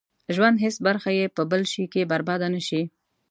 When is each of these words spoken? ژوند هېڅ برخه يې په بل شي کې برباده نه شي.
ژوند 0.35 0.57
هېڅ 0.63 0.75
برخه 0.87 1.09
يې 1.19 1.25
په 1.35 1.41
بل 1.51 1.61
شي 1.71 1.83
کې 1.93 2.09
برباده 2.11 2.47
نه 2.55 2.61
شي. 2.67 2.81